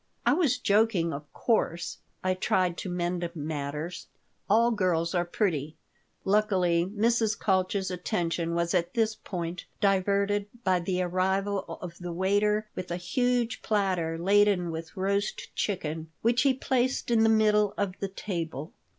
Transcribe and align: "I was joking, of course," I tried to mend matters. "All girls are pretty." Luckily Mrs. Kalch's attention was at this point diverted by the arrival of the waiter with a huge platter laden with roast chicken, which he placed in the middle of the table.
"I 0.25 0.33
was 0.33 0.57
joking, 0.57 1.13
of 1.13 1.31
course," 1.31 1.99
I 2.23 2.33
tried 2.33 2.75
to 2.79 2.89
mend 2.89 3.29
matters. 3.35 4.07
"All 4.49 4.71
girls 4.71 5.13
are 5.13 5.25
pretty." 5.25 5.75
Luckily 6.25 6.87
Mrs. 6.91 7.37
Kalch's 7.39 7.91
attention 7.91 8.55
was 8.55 8.73
at 8.73 8.95
this 8.95 9.13
point 9.13 9.65
diverted 9.79 10.47
by 10.63 10.79
the 10.79 11.03
arrival 11.03 11.61
of 11.79 11.99
the 11.99 12.11
waiter 12.11 12.67
with 12.73 12.89
a 12.89 12.97
huge 12.97 13.61
platter 13.61 14.17
laden 14.17 14.71
with 14.71 14.97
roast 14.97 15.53
chicken, 15.53 16.09
which 16.23 16.41
he 16.41 16.55
placed 16.55 17.11
in 17.11 17.21
the 17.21 17.29
middle 17.29 17.75
of 17.77 17.93
the 17.99 18.09
table. 18.09 18.73